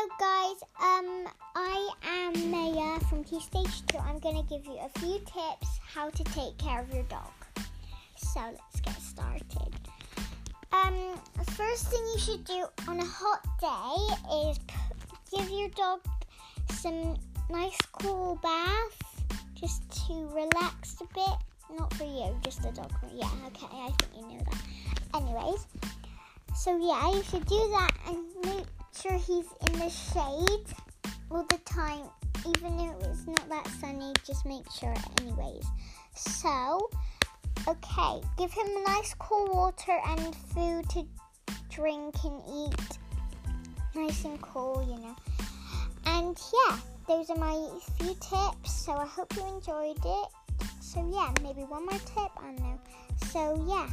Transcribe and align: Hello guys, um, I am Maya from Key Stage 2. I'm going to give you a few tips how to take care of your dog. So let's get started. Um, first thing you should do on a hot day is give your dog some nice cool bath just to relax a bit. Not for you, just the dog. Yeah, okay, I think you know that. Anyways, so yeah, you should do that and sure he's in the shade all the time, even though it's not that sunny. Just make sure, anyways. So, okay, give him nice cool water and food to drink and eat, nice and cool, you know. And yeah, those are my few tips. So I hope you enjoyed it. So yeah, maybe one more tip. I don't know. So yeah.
Hello 0.00 0.14
guys, 0.20 0.62
um, 0.80 1.28
I 1.56 1.90
am 2.06 2.50
Maya 2.52 3.00
from 3.10 3.24
Key 3.24 3.40
Stage 3.40 3.84
2. 3.88 3.98
I'm 3.98 4.20
going 4.20 4.36
to 4.36 4.48
give 4.48 4.64
you 4.64 4.78
a 4.78 4.98
few 5.00 5.18
tips 5.18 5.80
how 5.92 6.08
to 6.08 6.22
take 6.22 6.56
care 6.56 6.82
of 6.82 6.94
your 6.94 7.02
dog. 7.04 7.32
So 8.14 8.38
let's 8.38 8.80
get 8.80 8.94
started. 9.02 9.74
Um, 10.72 10.94
first 11.56 11.88
thing 11.88 12.00
you 12.14 12.20
should 12.20 12.44
do 12.44 12.66
on 12.86 13.00
a 13.00 13.04
hot 13.04 13.42
day 13.60 14.46
is 14.48 14.60
give 15.32 15.50
your 15.50 15.68
dog 15.70 15.98
some 16.74 17.16
nice 17.50 17.78
cool 17.90 18.38
bath 18.40 19.24
just 19.60 19.82
to 20.06 20.28
relax 20.28 20.94
a 21.00 21.12
bit. 21.12 21.76
Not 21.76 21.92
for 21.94 22.04
you, 22.04 22.36
just 22.44 22.62
the 22.62 22.70
dog. 22.70 22.92
Yeah, 23.12 23.30
okay, 23.48 23.66
I 23.72 23.90
think 23.98 24.12
you 24.14 24.36
know 24.36 24.44
that. 24.44 25.20
Anyways, 25.20 25.66
so 26.54 26.78
yeah, 26.78 27.10
you 27.12 27.24
should 27.24 27.46
do 27.46 27.68
that 27.72 27.90
and 28.06 28.27
sure 29.00 29.18
he's 29.18 29.46
in 29.66 29.78
the 29.78 29.90
shade 29.90 30.74
all 31.30 31.44
the 31.44 31.58
time, 31.64 32.02
even 32.48 32.76
though 32.76 32.98
it's 33.02 33.26
not 33.26 33.48
that 33.48 33.66
sunny. 33.80 34.12
Just 34.26 34.44
make 34.44 34.68
sure, 34.70 34.94
anyways. 35.20 35.64
So, 36.14 36.90
okay, 37.66 38.20
give 38.36 38.52
him 38.52 38.66
nice 38.86 39.14
cool 39.18 39.46
water 39.52 39.98
and 40.08 40.34
food 40.34 40.88
to 40.90 41.06
drink 41.70 42.14
and 42.24 42.42
eat, 42.48 42.98
nice 43.94 44.24
and 44.24 44.40
cool, 44.42 44.84
you 44.88 45.00
know. 45.00 45.16
And 46.06 46.36
yeah, 46.52 46.78
those 47.06 47.30
are 47.30 47.36
my 47.36 47.68
few 47.98 48.14
tips. 48.14 48.72
So 48.72 48.92
I 48.92 49.06
hope 49.06 49.34
you 49.36 49.46
enjoyed 49.46 49.98
it. 50.04 50.28
So 50.80 51.08
yeah, 51.12 51.32
maybe 51.42 51.62
one 51.62 51.84
more 51.84 52.00
tip. 52.00 52.32
I 52.38 52.46
don't 52.46 52.60
know. 52.60 52.80
So 53.30 53.64
yeah. 53.68 53.88